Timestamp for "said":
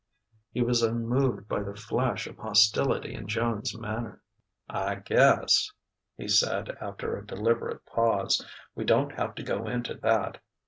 6.27-6.75